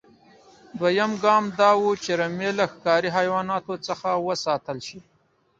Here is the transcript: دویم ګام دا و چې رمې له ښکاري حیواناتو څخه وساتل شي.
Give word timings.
دویم 0.79 1.11
ګام 1.23 1.43
دا 1.59 1.69
و 1.79 1.85
چې 2.03 2.11
رمې 2.19 2.49
له 2.59 2.65
ښکاري 2.71 3.09
حیواناتو 3.17 3.73
څخه 3.87 4.09
وساتل 4.27 4.77
شي. 4.87 4.99